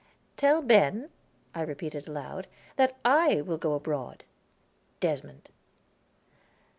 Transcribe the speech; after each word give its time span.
"'Tell 0.35 0.63
Ben,'" 0.63 1.11
I 1.53 1.61
repeated 1.61 2.07
aloud, 2.07 2.47
"'that 2.75 2.97
I 3.05 3.41
will 3.41 3.59
go 3.59 3.75
abroad. 3.75 4.23
Desmond.'" 4.99 5.51